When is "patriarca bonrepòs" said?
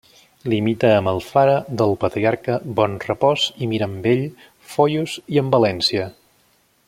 2.05-3.45